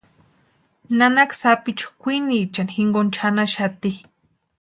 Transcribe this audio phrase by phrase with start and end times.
[0.97, 3.91] Nanaka sapichu kwiniechani jinkoni chʼanaxati.